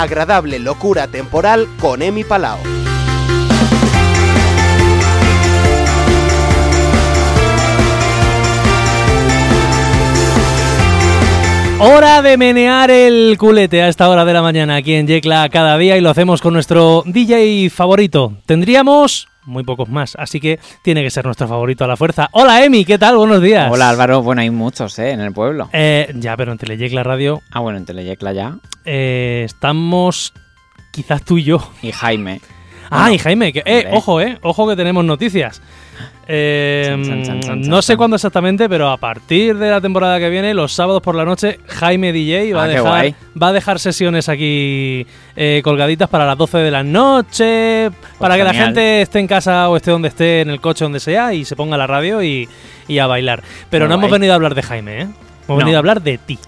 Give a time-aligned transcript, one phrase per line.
[0.00, 2.58] agradable locura temporal con Emi Palao.
[11.80, 15.78] Hora de menear el culete a esta hora de la mañana aquí en Yecla cada
[15.78, 18.32] día y lo hacemos con nuestro DJ favorito.
[18.46, 22.28] Tendríamos muy pocos más, así que tiene que ser nuestro favorito a la fuerza.
[22.32, 23.16] Hola Emi, ¿qué tal?
[23.16, 23.70] Buenos días.
[23.72, 25.10] Hola Álvaro, bueno, hay muchos, ¿eh?
[25.10, 25.68] En el pueblo.
[25.72, 28.58] Eh, ya, pero en Teleyecla Radio Ah, bueno, en Teleyecla ya.
[28.84, 30.32] eh, estamos
[30.92, 31.72] quizás tú y yo.
[31.82, 32.40] Y Jaime.
[32.90, 35.60] Ah, Bueno, y Jaime, que, eh, ojo, eh, ojo que tenemos noticias.
[36.30, 40.18] Eh, Chan, chan, chan, chan, no sé cuándo exactamente, pero a partir de la temporada
[40.18, 43.52] que viene, los sábados por la noche, Jaime DJ va, Ah, a, dejar, va a
[43.52, 45.06] dejar sesiones aquí
[45.36, 49.68] eh, colgaditas para las 12 de la noche, para que la gente esté en casa
[49.70, 52.46] o esté donde esté, en el coche, donde sea, y se ponga la radio y,
[52.88, 53.42] y a bailar.
[53.70, 55.02] Pero Muy no hemos venido a hablar de Jaime, ¿eh?
[55.02, 55.56] Hemos No.
[55.56, 56.38] venido a hablar de ti.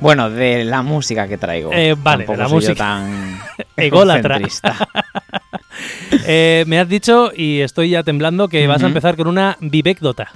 [0.00, 1.70] Bueno, de la música que traigo.
[1.72, 2.74] Eh, vale, de la soy yo música.
[2.74, 3.40] tan
[3.76, 4.38] Ególatra.
[6.26, 10.30] Eh, me has dicho, y estoy ya temblando, que vas a empezar con una vivecdota.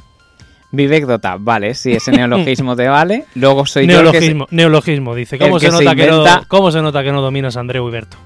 [0.71, 3.25] Vivecdota, vale, sí, ese neologismo te vale.
[3.35, 5.39] Luego soy yo el que se- Neologismo, neologismo, dice.
[5.39, 7.57] ¿Cómo el se, que se nota que no, inventa- ¿Cómo se nota que no dominas
[7.57, 8.17] a Andreu Iberto?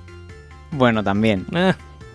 [0.72, 1.46] Bueno, también.
[1.54, 1.74] Eh,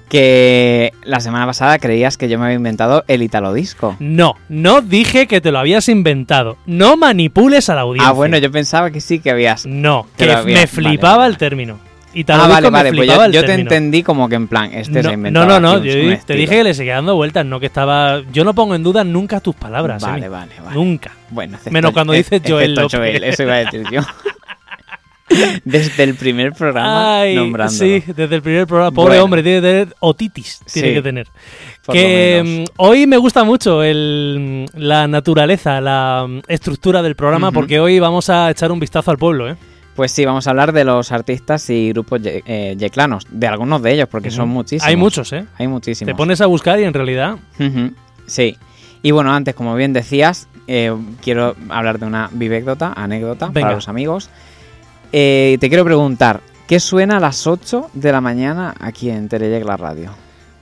[0.10, 3.96] Que la semana pasada creías que yo me había inventado el Italo Disco.
[4.00, 6.58] no, no dije que te lo habías inventado.
[6.66, 8.10] No manipules a la audiencia.
[8.10, 9.66] Ah, bueno, yo pensaba que sí que habías.
[9.66, 11.32] No, que me flipaba vale, vale.
[11.32, 11.80] el término.
[12.20, 15.08] Y tal Ah, vale, vale, pues yo, te entendí como que en plan, este se
[15.10, 15.46] No, inventado.
[15.46, 16.40] no, no, no, yo un te estilo.
[16.40, 18.22] dije que le seguía dando vueltas, no que estaba...
[18.34, 20.28] Yo no pongo en duda nunca tus palabras, Vale, Emi.
[20.30, 20.76] vale, vale.
[20.76, 21.12] Nunca.
[21.30, 22.76] Bueno, Menos cuando dices Joel.
[22.92, 24.02] Joel, eso iba a decir yo.
[25.66, 27.78] Desde el primer programa Ay, nombrándolo.
[27.78, 28.92] sí, desde el primer programa.
[28.92, 29.24] Pobre Bueno.
[29.26, 30.62] hombre, tiene que tener otitis.
[30.72, 31.28] Tiene Sí, que tener.
[31.92, 37.78] Que mm, hoy me gusta mucho el, la naturaleza, la mm, estructura del programa, porque
[37.80, 39.58] hoy vamos a echar un vistazo al pueblo, ¿eh?
[39.98, 43.82] Pues sí, vamos a hablar de los artistas y grupos ye- eh, yeclanos, de algunos
[43.82, 44.88] de ellos, porque son muchísimos.
[44.88, 45.46] Hay muchos, ¿eh?
[45.58, 46.14] Hay muchísimos.
[46.14, 47.38] Te pones a buscar y en realidad...
[48.28, 48.56] Sí.
[49.02, 53.62] Y bueno, antes, como bien decías, eh, quiero hablar de una vivecdota, anécdota Venga.
[53.62, 54.30] para los amigos.
[55.12, 59.78] Eh, te quiero preguntar, ¿qué suena a las 8 de la mañana aquí en Teleyecla
[59.78, 60.12] Radio?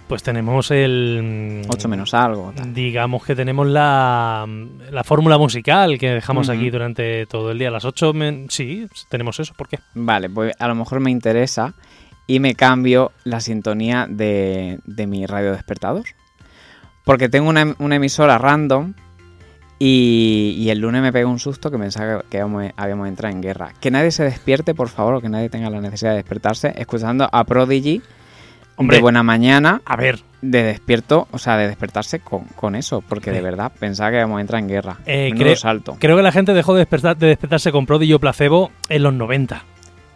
[0.07, 1.63] Pues tenemos el...
[1.67, 2.53] 8 menos algo.
[2.55, 2.73] tal.
[2.73, 4.47] Digamos que tenemos la,
[4.91, 7.69] la fórmula musical que dejamos aquí durante todo el día.
[7.69, 8.13] A las 8,
[8.49, 9.53] sí, tenemos eso.
[9.55, 9.79] ¿Por qué?
[9.95, 11.73] Vale, pues a lo mejor me interesa
[12.27, 16.05] y me cambio la sintonía de, de mi radio despertador.
[17.03, 18.93] Porque tengo una, una emisora random
[19.79, 23.41] y, y el lunes me pegó un susto que pensaba que habíamos, habíamos entrado en
[23.41, 23.73] guerra.
[23.79, 27.27] Que nadie se despierte, por favor, o que nadie tenga la necesidad de despertarse escuchando
[27.31, 28.01] a Prodigy
[28.77, 28.97] Hombre.
[28.97, 33.31] de buena mañana A ver, de despierto, o sea, de despertarse con, con eso, porque
[33.31, 34.97] de verdad pensaba que íbamos a entrar en guerra.
[35.05, 35.97] Eh, creo- salto.
[35.99, 39.13] creo que la gente dejó de, despertar, de despertarse con Prodigy o Placebo en los
[39.13, 39.63] 90.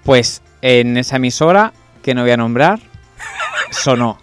[0.04, 2.80] Pues en esa emisora, que no voy a nombrar,
[3.72, 4.18] sonó.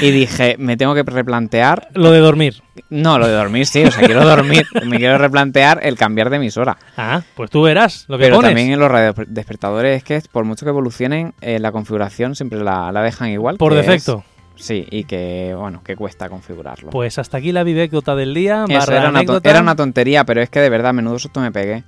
[0.00, 1.88] Y dije, me tengo que replantear.
[1.94, 2.62] Lo de dormir.
[2.90, 4.66] No, lo de dormir sí, o sea, quiero dormir.
[4.84, 6.76] Me quiero replantear el cambiar de emisora.
[6.96, 8.50] Ah, pues tú verás lo que Pero pones.
[8.50, 12.90] también en los radiodespertadores es que por mucho que evolucionen, eh, la configuración siempre la,
[12.90, 13.58] la dejan igual.
[13.58, 14.24] Por es- defecto.
[14.56, 16.90] sí, y que, bueno, que cuesta configurarlo.
[16.90, 18.64] Pues hasta aquí la vivecdota del día.
[18.68, 21.84] Eso, era, una era tontería, pero es que de verdad, menudo susto me pegué.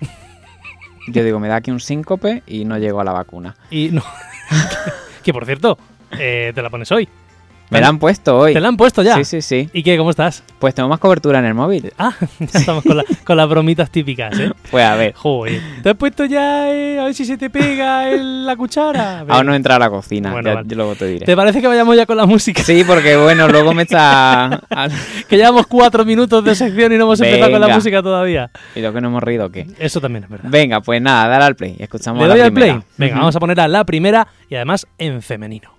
[1.09, 3.57] Yo digo, me da aquí un síncope y no llego a la vacuna.
[3.71, 4.03] Y no.
[5.25, 5.77] que por cierto,
[6.19, 7.09] eh, te la pones hoy.
[7.73, 8.53] Me la han puesto hoy.
[8.53, 9.15] Te la han puesto ya.
[9.17, 9.69] Sí, sí, sí.
[9.73, 9.97] ¿Y qué?
[9.97, 10.45] ¿Cómo estás?
[10.59, 11.93] Pues tengo más cobertura en el móvil.
[11.99, 14.51] Ah, ya estamos con, la- con las bromitas típicas, ¿eh?
[14.71, 15.61] Pues a ver, Joder.
[15.83, 19.21] ¿Te has puesto ya eh, a ver si se te pega el- la cuchara?
[19.29, 20.31] aún no he entrado a la cocina.
[20.33, 20.69] Bueno, ya- vale.
[20.69, 21.27] yo luego te diré.
[21.27, 22.63] ¿Te parece que vayamos ya con la música?
[22.63, 24.61] Sí, porque bueno, luego me está.
[25.29, 28.51] Que llevamos cuatro minutos de sección y no hemos empezado con la música todavía.
[28.75, 29.67] Y lo que no hemos rido, ¿qué?
[29.79, 30.49] Eso también es verdad.
[30.51, 31.77] Venga, pues nada, dale al play.
[31.79, 32.75] Escuchamos ¿Le la doy al primera.
[32.75, 32.85] play?
[32.99, 35.71] Venga, vamos a poner a la primera y además en femenino.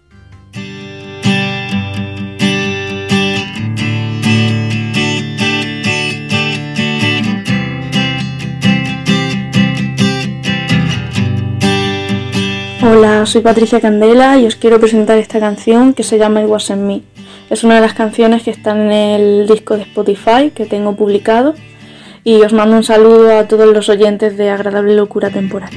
[12.85, 16.82] Hola, soy Patricia Candela y os quiero presentar esta canción que se llama It Wasn't
[16.82, 17.02] Me.
[17.50, 21.56] Es una de las canciones que están en el disco de Spotify que tengo publicado
[22.26, 25.72] y os mando un saludo a todos los oyentes de Agradable Locura Temporal.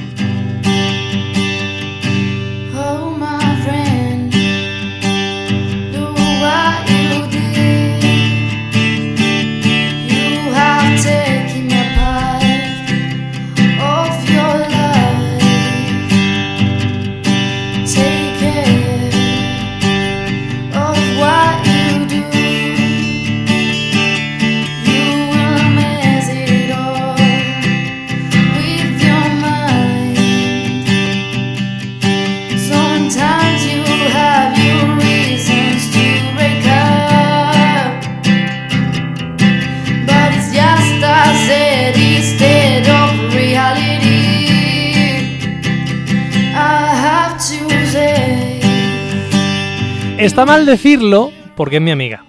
[50.17, 52.23] Está mal decirlo porque es mi amiga.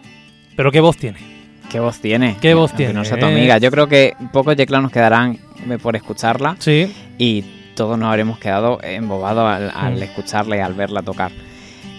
[0.56, 1.18] Pero qué voz tiene.
[1.70, 2.36] ¿Qué voz tiene?
[2.40, 2.94] ¿Qué voz Aunque tiene?
[2.94, 3.58] No sea tu amiga.
[3.58, 5.38] Yo creo que pocos yeclanos quedarán
[5.68, 6.92] eh, por escucharla Sí.
[7.18, 7.44] y
[7.74, 10.02] todos nos habremos quedado embobados al, al Mm.
[10.02, 11.30] escucharla y al verla tocar.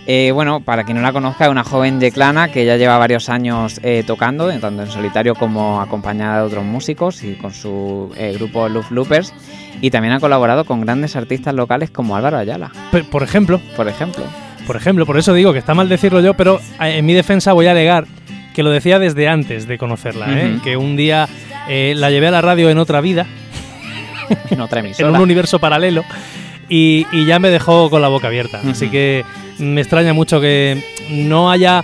[0.07, 3.29] Eh, bueno, para quien no la conozca, es una joven yeclana que ya lleva varios
[3.29, 8.33] años eh, tocando, tanto en solitario como acompañada de otros músicos y con su eh,
[8.33, 9.33] grupo Love Loopers.
[9.81, 12.71] Y también ha colaborado con grandes artistas locales como Álvaro Ayala,
[13.11, 14.23] Por ejemplo, por ejemplo.
[14.69, 17.53] Por ejemplo, por eso digo que está mal decirlo yo, pero eh, en mi defensa
[17.53, 18.05] voy a alegar
[18.53, 20.59] que lo decía desde antes de conocerla, ¿eh?
[20.63, 21.27] Que un día
[21.67, 23.25] eh, la llevé a la radio en otra vida,
[24.51, 25.09] En otra en emisora.
[25.09, 26.03] un universo paralelo,
[26.69, 28.61] y, y ya me dejó con la boca abierta.
[28.69, 29.25] Así que
[29.57, 31.83] me extraña mucho que no haya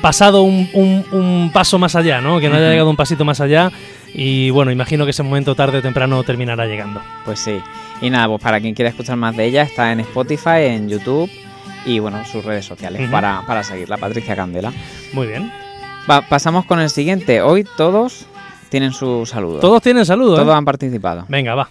[0.00, 2.38] pasado un, un- un paso más allá, ¿no?
[2.38, 3.72] que no haya llegado un pasito más allá.
[4.14, 7.00] Y bueno, imagino que ese momento tarde o temprano terminará llegando.
[7.24, 7.58] Pues sí.
[8.00, 11.28] Y nada, pues para quien quiera escuchar más de ella, está en Spotify, en YouTube
[11.84, 14.72] y bueno, sus redes sociales para, para seguirla, Patricia Candela.
[15.12, 15.52] Muy bien.
[16.10, 17.42] Va, pasamos con el siguiente.
[17.42, 18.26] Hoy todos
[18.68, 19.60] tienen su saludo.
[19.60, 20.36] Todos tienen saludo.
[20.36, 20.40] ¿eh?
[20.40, 21.26] Todos han participado.
[21.28, 21.68] Venga, va.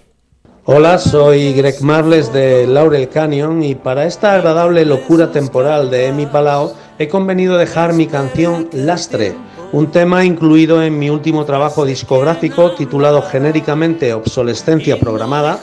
[0.65, 6.27] Hola, soy Greg Marles de Laurel Canyon y para esta agradable locura temporal de Emi
[6.27, 9.35] Palao he convenido dejar mi canción Lastre,
[9.71, 15.59] un tema incluido en mi último trabajo discográfico titulado genéricamente Obsolescencia Programada,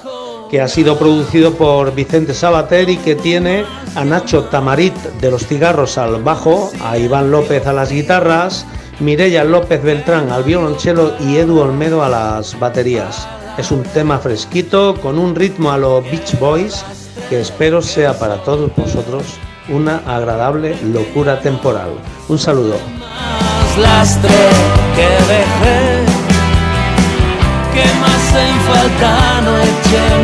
[0.50, 3.64] que ha sido producido por Vicente Sabater y que tiene
[3.94, 8.66] a Nacho Tamarit de los cigarros al bajo, a Iván López a las guitarras,
[9.00, 13.28] Mireya López Beltrán al violonchelo y Edu Olmedo a las baterías.
[13.56, 16.84] Es un tema fresquito con un ritmo a los Beach Boys
[17.28, 19.24] que espero sea para todos vosotros
[19.68, 21.90] una agradable locura temporal.
[22.28, 22.76] Un saludo.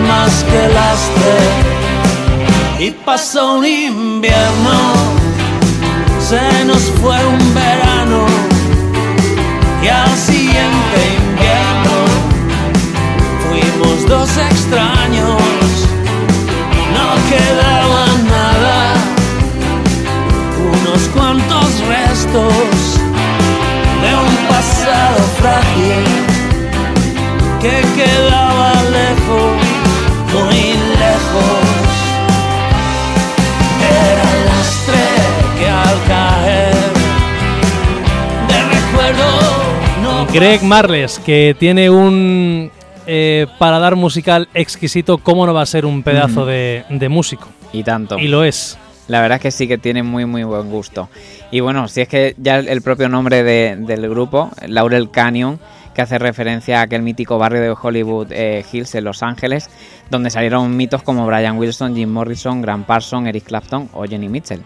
[0.09, 1.37] Más que lastre.
[2.79, 5.25] Y pasó un invierno
[6.29, 8.27] se nos fue un verano
[40.35, 42.71] Greg Marles, que tiene un
[43.07, 47.49] eh, paladar musical exquisito, ¿cómo no va a ser un pedazo de, de músico?
[47.73, 48.19] Y tanto.
[48.19, 48.77] Y lo es.
[49.07, 51.09] La verdad es que sí que tiene muy muy buen gusto.
[51.51, 55.61] Y bueno, si es que ya el, el propio nombre de- del grupo, Laurel Canyon,
[55.95, 59.69] que hace referencia a aquel mítico barrio de Hollywood eh, Hills en Los Ángeles,
[60.11, 64.63] donde salieron mitos como Brian Wilson, Jim Morrison, Grant Parson, Eric Clapton o Jenny Mitchell.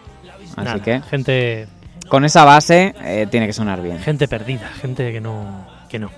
[0.57, 1.67] Así Nada, que gente,
[2.09, 3.99] con esa base eh, tiene que sonar bien.
[4.01, 6.11] gente perdida, gente que no, que no.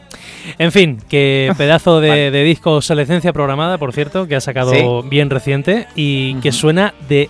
[0.59, 2.31] En fin, que pedazo de, Vale.
[2.31, 5.09] de disco obsolescencia programada, por cierto, que ha sacado Sí.
[5.09, 7.29] bien reciente y que suena de,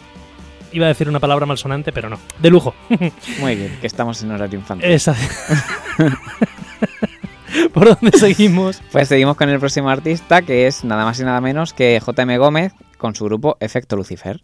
[0.73, 2.75] iba a decir una palabra malsonante, pero no, de lujo.
[3.40, 4.90] Muy bien, que estamos en horario infantil.
[4.90, 5.14] Esa.
[7.75, 8.81] ¿Por dónde seguimos?
[8.93, 12.37] Pues seguimos con el próximo artista, que es nada más y nada menos que JM
[12.38, 14.40] Gómez con su grupo Efecto Lucifer.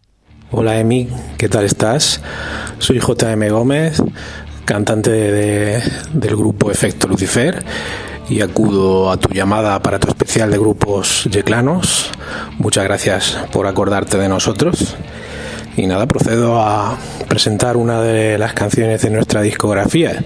[0.50, 2.20] Hola Emi, ¿qué tal estás?
[2.78, 4.02] Soy JM Gómez,
[4.64, 7.64] cantante de- del grupo Efecto Lucifer
[8.28, 12.10] y acudo a tu llamada para tu especial de grupos yeclanos.
[12.58, 14.96] Muchas gracias por acordarte de nosotros.
[15.76, 16.96] Y nada, procedo a
[17.28, 20.22] presentar una de las canciones de nuestra discografía.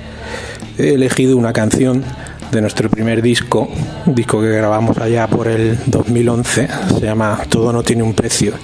[0.79, 2.05] He elegido una canción
[2.51, 3.69] de nuestro primer disco,
[4.07, 8.55] disco que grabamos allá por el 2011, se llama Todo no tiene un precio.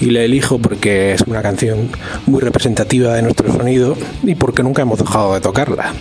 [0.00, 1.88] Y la elijo porque es una canción
[2.26, 5.92] muy representativa de nuestro sonido y porque nunca hemos dejado de tocarla.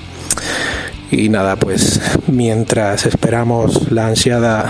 [1.11, 4.67] Y nada, pues mientras esperamos la ansiada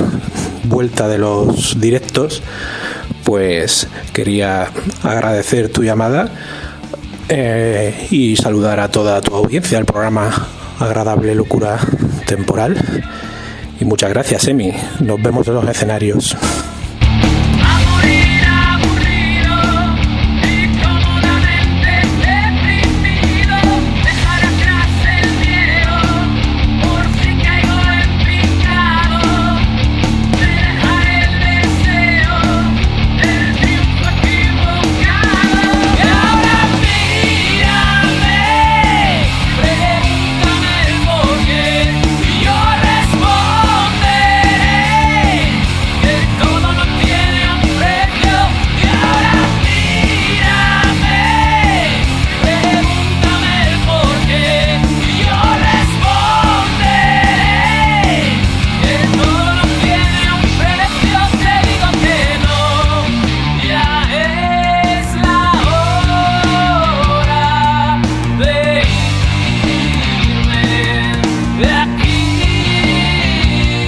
[0.63, 2.41] vuelta de los directos,
[3.24, 4.67] pues quería
[5.03, 6.29] agradecer tu llamada
[7.29, 10.48] eh, y saludar a toda tu audiencia al programa
[10.79, 11.79] Agradable Locura
[12.31, 12.77] Temporal.
[13.81, 14.71] Y muchas gracias, Emi.
[15.01, 16.38] Nos vemos en los escenarios.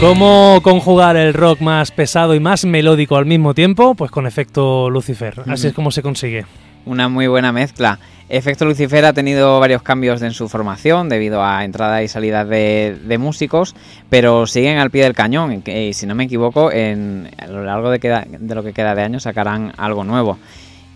[0.04, 3.96] ¿Cómo conjugar el rock más pesado y más melódico al mismo tiempo?
[3.96, 5.34] Pues con efecto Lucifer.
[5.48, 6.46] Así es como se consigue.
[6.86, 8.00] Una muy buena mezcla.
[8.28, 12.98] Efecto Lucifer ha tenido varios cambios en su formación debido a entradas y salidas de,
[13.06, 13.76] de músicos,
[14.10, 15.64] pero siguen al pie del cañón.
[15.66, 18.96] Y si no me equivoco, en, a lo largo de, queda- de lo que queda
[18.96, 20.38] de año sacarán algo nuevo.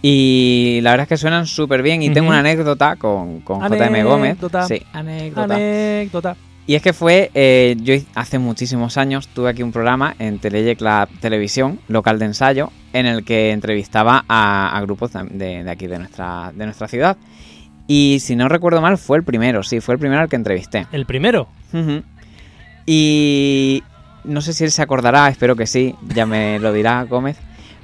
[0.02, 2.04] Y la verdad es que suenan súper bien.
[2.04, 4.32] Y tengo una anécdota con, con JM Gómez.
[4.32, 4.68] Anécdota.
[4.68, 5.56] Sí, anécdota.
[5.56, 6.36] Anécdota.
[6.68, 11.08] Y es que fue, eh, yo hace muchísimos años tuve aquí un programa en Teleyecla
[11.22, 15.98] Televisión, local de ensayo, en el que entrevistaba a, a grupos de, de aquí de
[15.98, 17.16] nuestra, de nuestra ciudad.
[17.88, 20.88] Y si no recuerdo mal, fue el primero, sí, fue el primero al que entrevisté.
[20.92, 21.48] El primero.
[22.86, 23.82] Y
[24.26, 27.38] no sé si él se acordará, espero que sí, ya me lo dirá Gómez.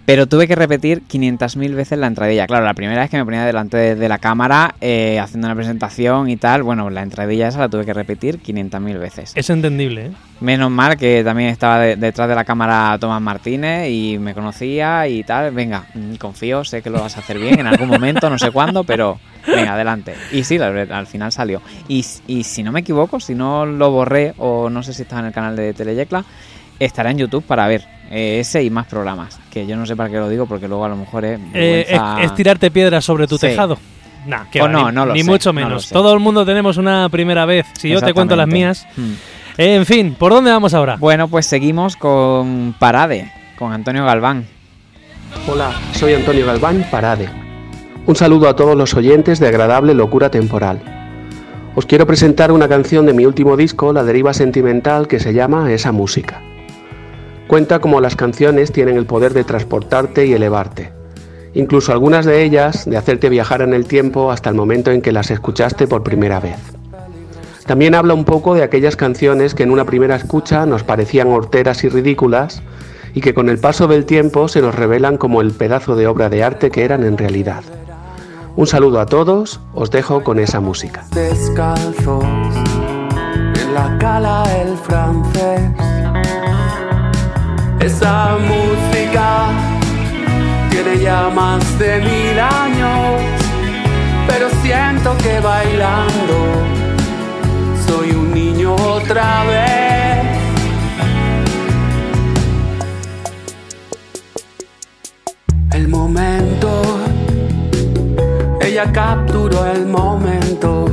[0.06, 2.46] Pero tuve que repetir 500.000 veces la entradilla.
[2.46, 5.56] Claro, la primera vez que me ponía delante de, de la cámara eh, haciendo una
[5.56, 9.32] presentación y tal, bueno, la entradilla esa la tuve que repetir 500.000 veces.
[9.36, 10.12] Es entendible, ¿eh?
[10.42, 15.08] Menos mal que también estaba de- detrás de la cámara Tomás Martínez y me conocía
[15.08, 15.52] y tal.
[15.54, 18.52] Venga, mm, confío, sé que lo vas a hacer bien en algún momento, no sé
[18.52, 20.16] cuándo, pero venga, adelante.
[20.34, 21.62] Y sí, al final salió.
[21.88, 25.20] Y, y si no me equivoco, si no lo borré o no sé si está
[25.20, 26.26] en el canal de Teleyecla,
[26.86, 29.40] estará en YouTube para ver eh, ese y más programas.
[29.52, 31.40] Que yo no sé para qué lo digo porque luego a lo mejor es...
[31.54, 33.48] Eh, vergüenza- es, es tirarte piedras sobre tu Sí.
[33.48, 33.78] tejado.
[34.26, 35.90] Nah, que O va, no, ni, no lo ni sé, mucho no lo menos.
[35.90, 37.66] Todo el mundo tenemos una primera vez.
[37.78, 38.88] Si yo te cuento las mías.
[38.96, 39.12] Mm.
[39.58, 40.96] Eh, en fin, ¿por dónde vamos ahora?
[40.98, 44.46] Bueno, pues seguimos con Parade, con Antonio Galván.
[45.48, 47.30] Hola, soy Antonio Galván, Parade.
[48.06, 50.82] Un saludo a todos los oyentes de Agradable Locura Temporal.
[51.76, 55.72] Os quiero presentar una canción de mi último disco, La Deriva Sentimental, que se llama
[55.72, 56.42] Esa Música.
[57.48, 60.92] Cuenta cómo las canciones tienen el poder de transportarte y elevarte.
[61.54, 65.12] Incluso algunas de ellas de hacerte viajar en el tiempo hasta el momento en que
[65.12, 66.58] las escuchaste por primera vez.
[67.66, 71.84] También habla un poco de aquellas canciones que en una primera escucha nos parecían horteras
[71.84, 72.62] y ridículas
[73.14, 76.30] y que con el paso del tiempo se nos revelan como el pedazo de obra
[76.30, 77.64] de arte que eran en realidad.
[78.56, 81.06] Un saludo a todos, os dejo con esa música.
[81.12, 82.24] descalzos
[83.62, 85.93] en la cala el francés.
[87.84, 89.50] Esa música
[90.70, 93.22] tiene ya más de mil años,
[94.26, 96.38] pero siento que bailando
[97.86, 100.24] soy un niño otra vez.
[105.74, 106.82] El momento
[108.62, 110.86] ella capturó el momento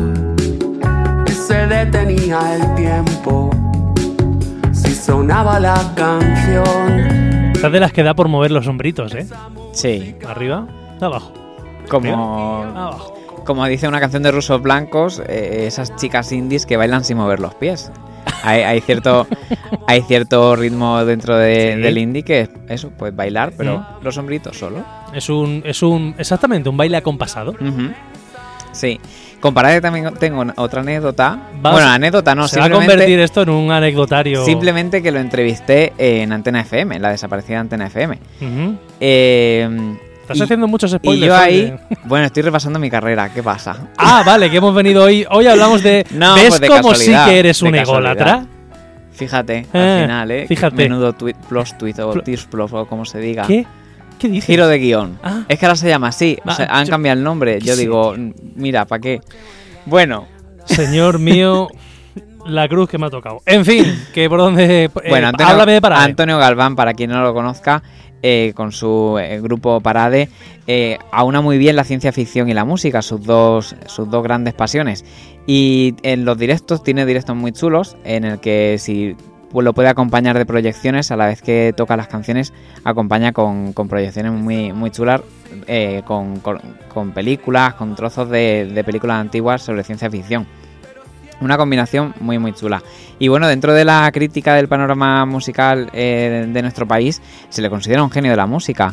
[1.24, 3.69] y se detenía el tiempo.
[5.00, 9.26] Sonaba la canción, Estas de las que da por mover los hombritos, ¿eh?
[9.72, 10.66] Sí, Arriba,
[11.00, 11.32] abajo.
[11.88, 13.14] como, Abajo.
[13.46, 17.40] como dice una canción de Rusos Blancos, eh, esas chicas indies que bailan sin mover
[17.40, 17.90] los pies.
[18.44, 19.26] Hay, hay cierto
[19.86, 21.80] hay cierto ritmo dentro de- Sí.
[21.80, 23.84] del indie que es eso, pues bailar, pero Mm.
[24.04, 24.84] los hombritos solo.
[25.14, 27.54] Es un, es un, exactamente, un baile acompasado.
[28.72, 29.00] Sí.
[29.40, 31.38] Comparado también tengo otra anécdota.
[31.62, 34.44] Vas- bueno, anécdota no, Se va a convertir esto en un anecdotario.
[34.44, 38.18] simplemente que lo entrevisté en Antena FM, en la desaparecida Antena FM.
[39.00, 39.68] Eh,
[40.22, 41.26] Estás y- haciendo muchos y spoilers.
[41.26, 43.76] yo hoy ahí, bueno, estoy repasando mi carrera, ¿qué pasa?
[43.96, 45.26] Ah, vale, que hemos venido hoy.
[45.30, 46.06] Hoy hablamos de.
[46.12, 48.46] No, ¿Ves pues de cómo sí que eres un ególatra?
[49.12, 50.46] Fíjate, Eh, al final, ¿eh?
[50.46, 50.76] fíjate.
[50.76, 53.46] Menudo tweet, plus tweet o Pl- tis plus o como se diga.
[53.46, 53.66] ¿Qué?
[54.20, 54.46] ¿Qué dices?
[54.46, 55.18] Giro de guion.
[55.22, 55.42] Ah.
[55.48, 56.38] Es que ahora se llama así.
[56.44, 57.58] o sea, han yo- cambiado el nombre.
[57.60, 57.80] Yo Sí.
[57.80, 58.14] digo,
[58.54, 59.20] mira, ¿para qué?
[59.86, 60.26] Bueno,
[60.66, 61.68] Señor mío,
[62.46, 63.40] la cruz que me ha tocado.
[63.46, 63.84] En fin,
[64.14, 64.84] que por dónde.
[64.84, 66.04] eh, bueno Antonio, háblame de Parade.
[66.04, 67.82] Antonio Galván, para quien no lo conozca,
[68.22, 70.28] eh, con su eh, grupo Parade,
[70.66, 74.52] eh, aúna muy bien la ciencia ficción y la música, sus dos, sus dos grandes
[74.54, 75.04] pasiones.
[75.46, 79.16] Y en los directos, tiene directos muy chulos, en el que si
[79.50, 82.52] pues, lo puede acompañar de proyecciones, a la vez que toca las canciones,
[82.84, 85.20] acompaña con, con proyecciones muy, muy chulas,
[85.66, 86.60] eh, con, con-
[86.92, 90.46] con películas, con trozos de, de películas antiguas sobre ciencia ficción.
[91.40, 92.82] Una combinación muy muy chula.
[93.18, 97.70] Y bueno, dentro de la crítica del panorama musical eh, de nuestro país, se le
[97.70, 98.90] considera un genio de la música.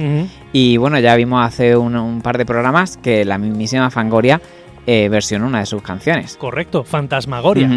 [0.54, 4.40] Y bueno, ya vimos hace un, un par de programas que la mismísima Fangoria
[4.86, 6.38] eh, versionó una de sus canciones.
[6.38, 7.68] Correcto, Fantasmagoria.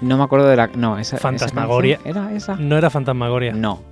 [0.00, 0.68] No me acuerdo de la...
[0.68, 1.98] No, esa, Fantasmagoria.
[2.04, 2.56] ¿Era esa?
[2.56, 3.52] No era Fantasmagoria.
[3.52, 3.82] No,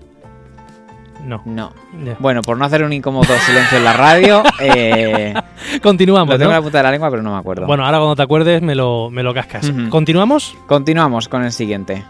[1.25, 1.43] No.
[1.45, 1.73] no.
[2.21, 5.35] Bueno, por no hacer un incómodo silencio en la radio, eh,
[5.83, 6.29] Continuamos.
[6.35, 6.57] lo tengo ¿no?
[6.57, 7.67] la punta de la lengua, pero no me acuerdo.
[7.67, 9.73] Bueno, ahora cuando te acuerdes me lo, me lo cascas.
[9.91, 10.57] Continuamos.
[10.67, 12.05] Continuamos con el siguiente.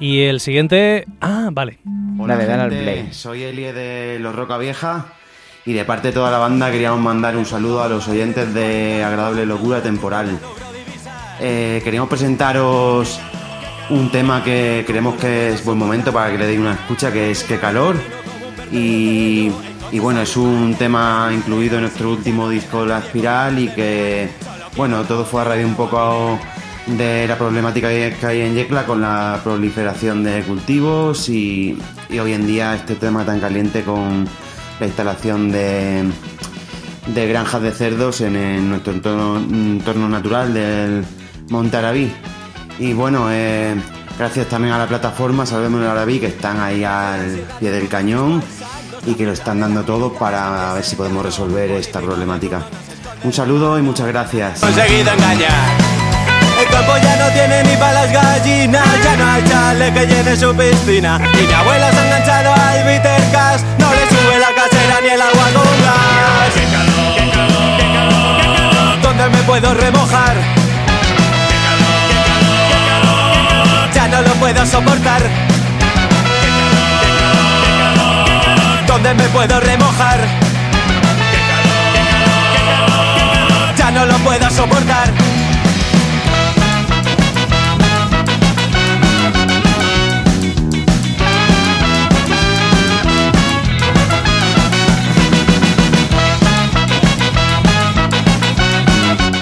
[0.00, 1.06] Y el siguiente.
[1.20, 1.78] Ah, vale.
[2.18, 3.08] Hola, Dale, dale al play.
[3.12, 5.06] Soy Elie de Los Roca Vieja
[5.66, 9.02] y de parte de toda la banda queríamos mandar un saludo a los oyentes de
[9.04, 10.38] Agradable Locura Temporal.
[11.40, 13.20] Eh, queríamos presentaros
[13.90, 17.30] un tema que creemos que es buen momento para que le deis una escucha, que
[17.30, 17.96] es Qué calor.
[18.72, 19.50] Y,
[19.92, 24.28] y bueno, es un tema incluido en nuestro último disco La Espiral y que,
[24.76, 26.38] bueno, todo fue a raíz un poco
[26.86, 31.76] de la problemática que hay en Yecla con la proliferación de cultivos y,
[32.08, 34.26] y hoy en día este tema tan caliente con
[34.78, 36.04] la instalación de,
[37.14, 41.04] de granjas de cerdos en, nuestro entorno natural del
[41.50, 42.12] Monte Arabí.
[42.78, 43.74] Y bueno, eh,
[44.18, 48.42] gracias también a la plataforma Salvemos Arabí que están ahí al pie del cañón
[49.06, 52.62] y que lo están dando todo para ver si podemos resolver esta problemática.
[53.24, 54.60] Un saludo y muchas gracias.
[54.60, 55.70] conseguido engañar.
[56.60, 60.36] El campo ya no tiene ni para las gallinas, ya no hay chale que llene
[60.36, 61.20] su piscina.
[61.34, 65.08] Y mi abuela se ha enganchado al bitter cash, no le sube la casera ni
[65.08, 66.54] el agua con gas.
[69.02, 70.65] ¿Dónde me puedo remojar?
[74.16, 75.22] No lo puedo soportar.
[78.86, 80.20] ¿Dónde me puedo remojar?
[83.76, 85.25] Ya no lo puedo soportar.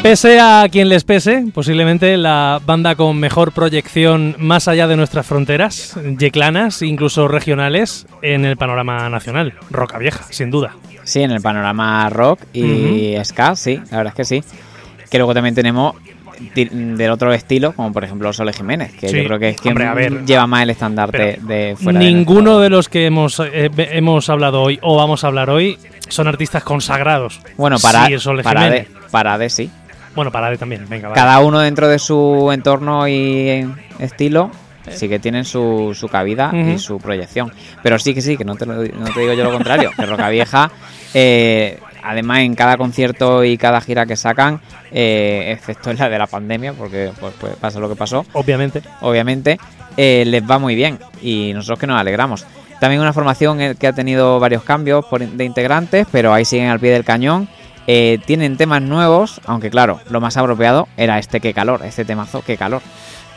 [0.05, 5.25] Pese a quien les pese, posiblemente la banda con mejor proyección más allá de nuestras
[5.25, 9.55] fronteras, yeclanas, incluso regionales, en el panorama nacional.
[9.71, 10.77] Roca Vieja, sin duda.
[11.05, 14.45] Sí, en el panorama rock y ska, sí, la verdad es que sí.
[15.11, 15.95] Que luego también tenemos
[16.55, 19.17] del otro estilo, como por ejemplo Sole Jiménez, que Sí.
[19.17, 20.27] yo creo que es quien Hombre, a ver.
[20.27, 24.79] lleva más el estandarte de fuera Ninguno de los que hemos, eh, hemos hablado hoy
[24.83, 25.79] o vamos a hablar hoy
[26.11, 27.41] son artistas consagrados.
[27.57, 28.89] Bueno, para, Sí, Sole para, Jiménez.
[28.93, 29.71] de, para de sí.
[30.15, 31.21] Bueno, Parade también, venga, vale.
[31.21, 33.67] Cada uno dentro de su entorno y
[33.99, 34.51] estilo
[34.91, 37.51] sí que tienen su, su cabida y su proyección.
[37.83, 40.05] Pero sí que sí, que no te, lo- no te digo yo lo contrario, que
[40.07, 40.71] Roca Vieja,
[41.15, 44.61] eh, además en cada concierto y cada gira que sacan,
[44.93, 48.83] eh, excepto en la de la pandemia, porque pues, pues, pasa lo que pasó, Obviamente.
[49.01, 49.59] obviamente,
[49.97, 52.45] eh, les va muy bien y nosotros que nos alegramos.
[52.79, 56.69] También una formación eh, que ha tenido varios cambios por- de integrantes, pero ahí siguen
[56.69, 57.49] al pie del cañón.
[57.87, 62.43] Eh, tienen temas nuevos, aunque claro, lo más apropiado era este qué calor, este temazo,
[62.47, 62.83] qué calor.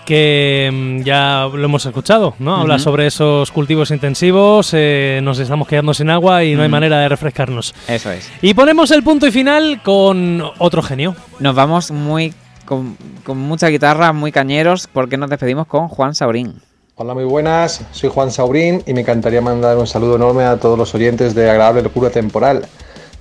[0.06, 2.56] que mm, ya lo hemos escuchado, ¿no?
[2.56, 7.00] Habla sobre esos cultivos intensivos, eh, nos estamos quedando sin agua y no hay manera
[7.00, 7.76] de refrescarnos.
[7.90, 8.32] Eso es.
[8.42, 11.14] Y ponemos el punto y final con otro genio.
[11.40, 12.34] Nos vamos muy
[12.64, 16.62] con, con mucha guitarra, muy cañeros, porque nos despedimos con Juan Saurín.
[16.96, 17.82] Hola, muy buenas.
[17.92, 21.50] Soy Juan Saurín y me encantaría mandar un saludo enorme a todos los oyentes de
[21.50, 22.66] Agradable Locura Temporal.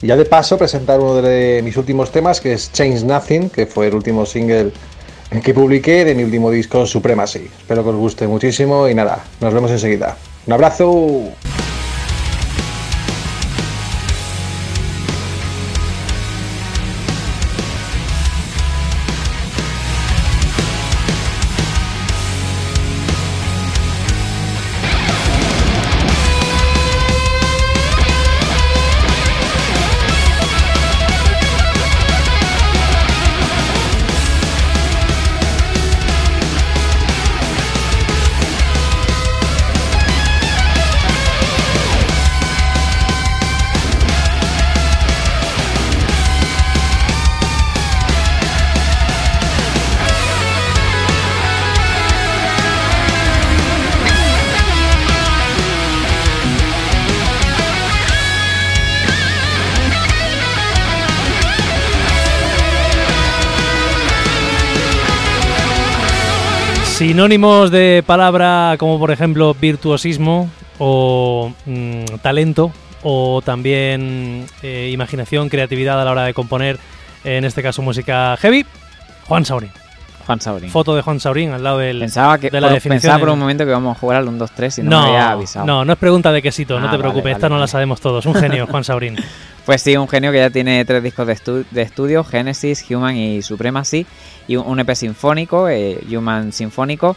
[0.02, 3.66] Y ya de paso presentar uno de mis últimos temas que es Change Nothing, que
[3.66, 4.72] fue el último single
[5.42, 7.48] que publiqué de mi último disco Supremacy.
[7.58, 10.16] Espero que os guste muchísimo y nada, nos vemos enseguida.
[10.46, 11.32] Un abrazo.
[67.06, 72.72] Sinónimos de palabra como por ejemplo virtuosismo o mm, talento
[73.04, 76.80] o también eh, imaginación, creatividad a la hora de componer,
[77.22, 78.66] en este caso música heavy,
[79.28, 79.85] Juan Saurín.
[80.26, 80.70] Juan Saurín.
[80.70, 83.00] Foto de Juan Saurín al lado del, Pensaba que de la por, definición.
[83.10, 85.06] pensaba por un momento que íbamos a jugar al 1, 2, 3 y no, me
[85.08, 85.64] había avisado.
[85.66, 88.00] no, no es pregunta de quesito, no Ah, te preocupes, vale, esta no la sabemos
[88.00, 88.26] todos.
[88.26, 89.16] Un genio, Juan Saurín.
[89.64, 93.16] Pues sí, un genio que ya tiene tres discos de, estu- de estudio, Genesis, Human
[93.16, 94.06] y Supremacy,
[94.48, 97.16] y un, EP sinfónico, eh, Human Sinfónico,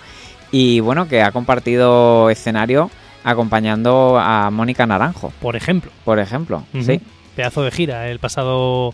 [0.52, 2.90] y bueno, que ha compartido escenario
[3.24, 5.92] acompañando a Mónica Naranjo, Por ejemplo.
[6.06, 6.64] por ejemplo.
[6.84, 7.00] Sí.
[7.36, 8.94] Pedazo de gira el pasado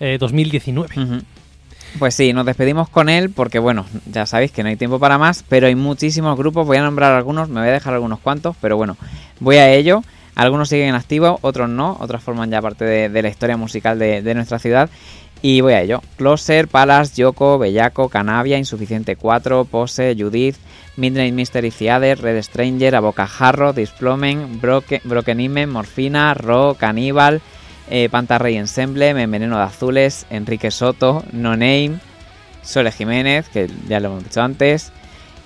[0.00, 0.88] eh, 2019.
[1.00, 1.18] Ujú.
[1.98, 5.16] Pues sí, nos despedimos con él porque bueno, ya sabéis que no hay tiempo para
[5.16, 8.56] más, pero hay muchísimos grupos, voy a nombrar algunos, me voy a dejar algunos cuantos,
[8.60, 8.96] pero bueno,
[9.40, 10.02] voy a ello.
[10.34, 14.34] Algunos siguen en activo, otros no, otros forman ya parte de, la historia musical de,
[14.34, 14.90] nuestra ciudad.
[15.42, 16.02] Y voy a ello.
[16.16, 20.56] Closer, Palas, Yoko, Bellaco, Canavia, Insuficiente 4, Pose, Judith,
[20.96, 27.40] Midnight Mystery Theater, Red Stranger, Abocajarro, Displomen, Broken, Broken Ime, Morfina, Ro, Caníbal,
[27.90, 31.98] eh, Pantarrey Ensemble, Enveneno de Azules, Enrique Soto, No Name,
[32.62, 34.92] Sole Jiménez, que ya lo hemos dicho antes.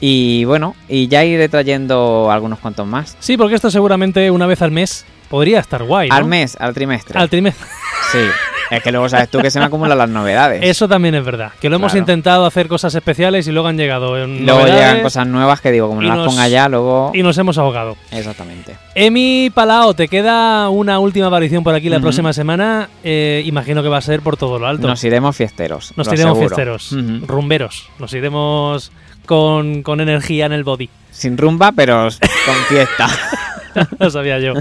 [0.00, 3.16] Y bueno, y ya iré trayendo algunos cuantos más.
[3.18, 6.08] Sí, porque esto seguramente una vez al mes podría estar guay.
[6.08, 6.14] ¿no?
[6.14, 7.18] Al mes, al trimestre.
[7.18, 7.66] Al trimestre.
[8.12, 8.18] Sí.
[8.70, 10.60] Es que luego sabes tú que se me acumulan las novedades.
[10.62, 11.52] Eso también es verdad.
[11.60, 12.00] Que lo hemos Claro.
[12.02, 16.02] intentado hacer cosas especiales y luego han llegado Luego llegan cosas nuevas que digo, como
[16.02, 17.10] las nos- ponga ya, luego.
[17.14, 17.96] y nos hemos ahogado.
[18.10, 18.76] Exactamente.
[18.94, 22.88] Emi Palao, te queda una última aparición por aquí la próxima semana.
[23.04, 24.86] Eh, imagino que va a ser por todo lo alto.
[24.86, 25.92] Nos iremos fiesteros.
[25.96, 26.48] Nos iremos aseguro.
[26.56, 26.94] fiesteros,
[27.26, 27.88] rumberos.
[27.98, 28.92] Nos iremos
[29.24, 30.90] con, con energía en el body.
[31.10, 32.08] Sin rumba, pero
[32.46, 33.08] con fiesta.
[33.98, 34.52] lo sabía yo.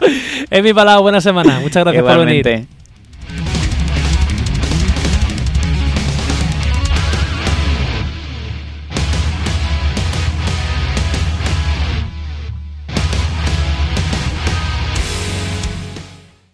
[0.50, 1.60] Emi Palao, buena semana.
[1.60, 2.68] Muchas gracias por venir.